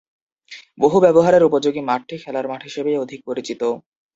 বহু-ব্যবহারের 0.77 1.43
উপযোগী 1.43 1.81
মাঠটি 1.81 2.15
খেলার 2.17 2.45
মাঠ 2.47 2.61
হিসেবেই 2.63 3.01
অধিক 3.03 3.19
পরিচিত। 3.27 3.61